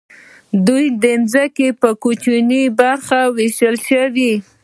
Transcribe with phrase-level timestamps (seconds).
[0.65, 0.85] دوی
[1.31, 4.33] ځمکې په کوچنیو برخو وویشلې.